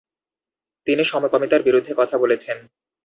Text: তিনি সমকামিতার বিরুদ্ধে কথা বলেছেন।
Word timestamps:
তিনি 0.87 1.03
সমকামিতার 1.03 1.61
বিরুদ্ধে 1.63 1.93
কথা 1.97 2.15
বলেছেন। 2.17 2.57